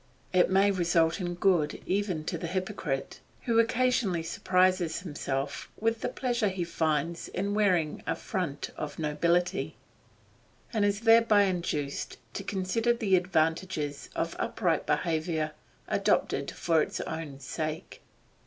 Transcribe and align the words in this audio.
It 0.33 0.49
may 0.49 0.71
result 0.71 1.21
in 1.21 1.35
good 1.35 1.79
even 1.85 2.23
to 2.25 2.35
the 2.35 2.47
hypocrite, 2.47 3.19
who 3.43 3.59
occasionally 3.59 4.23
surprises 4.23 5.01
himself 5.01 5.69
with 5.77 6.01
the 6.01 6.09
pleasure 6.09 6.47
he 6.49 6.63
finds 6.63 7.27
in 7.27 7.53
wearing 7.53 8.01
a 8.07 8.15
front 8.15 8.71
of 8.77 8.97
nobility, 8.97 9.75
and 10.73 10.83
is 10.83 11.01
thereby 11.01 11.43
induced 11.43 12.17
to 12.33 12.43
consider 12.43 12.93
the 12.93 13.15
advantages 13.15 14.09
of 14.15 14.35
upright 14.39 14.87
behaviour 14.87 15.51
adopted 15.87 16.49
for 16.49 16.81
its 16.81 16.99
own 17.01 17.39
sake. 17.39 18.01